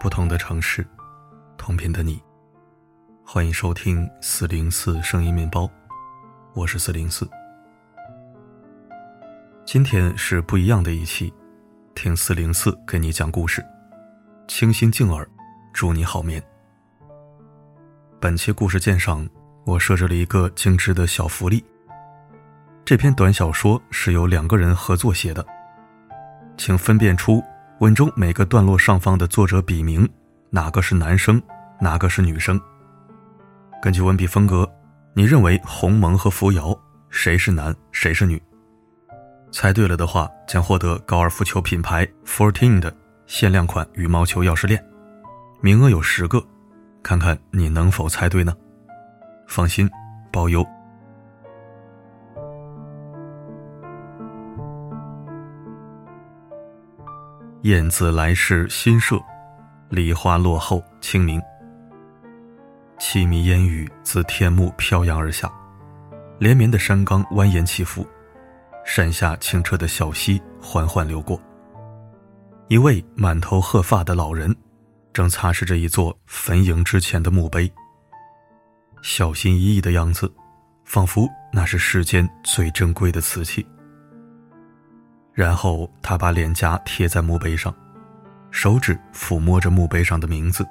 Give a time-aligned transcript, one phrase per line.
[0.00, 0.84] 不同的城市，
[1.58, 2.18] 同频的你，
[3.22, 5.68] 欢迎收听四零四声音面包，
[6.54, 7.28] 我是四零四。
[9.66, 11.30] 今天是不一样的一期，
[11.94, 13.62] 听四零四给你讲故事，
[14.48, 15.28] 清新静耳，
[15.70, 16.42] 祝你好眠。
[18.18, 19.28] 本期故事鉴赏，
[19.66, 21.62] 我设置了一个精致的小福利。
[22.86, 25.44] 这篇短小说是由两个人合作写的，
[26.56, 27.44] 请分辨出
[27.80, 30.06] 文中每个段落上方的作者笔名，
[30.50, 31.40] 哪个是男生，
[31.80, 32.60] 哪个是女生。
[33.80, 34.70] 根据文笔风格，
[35.14, 38.40] 你认为鸿蒙和扶摇谁是男，谁是女？
[39.50, 42.94] 猜对了的话，将获得高尔夫球品牌 Fourteen 的
[43.26, 44.84] 限量款羽毛球钥匙链，
[45.62, 46.38] 名额有十个，
[47.02, 48.54] 看看你能否猜对呢？
[49.48, 49.88] 放心，
[50.30, 50.62] 包邮。
[57.62, 59.20] 燕子来时新社，
[59.90, 61.38] 梨花落后清明。
[62.98, 65.52] 凄迷烟雨自天幕飘扬而下，
[66.38, 68.06] 连绵的山冈蜿蜒起伏，
[68.82, 71.38] 山下清澈的小溪缓缓流过。
[72.68, 74.56] 一位满头褐发的老人，
[75.12, 77.70] 正擦拭着一座坟茔之前的墓碑，
[79.02, 80.32] 小心翼翼的样子，
[80.86, 83.66] 仿佛那是世间最珍贵的瓷器。
[85.40, 87.74] 然后他把脸颊贴在墓碑上，
[88.50, 90.66] 手指抚摸着墓碑上的名字，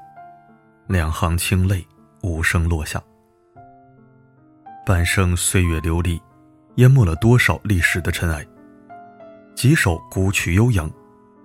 [0.86, 1.84] 两行清泪
[2.22, 3.02] 无声落下。
[4.86, 6.22] 半生岁月流离，
[6.76, 8.46] 淹没了多少历史的尘埃？
[9.56, 10.88] 几首古曲悠扬，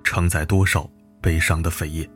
[0.02, 0.86] 承载多少
[1.22, 2.06] 悲伤的扉页？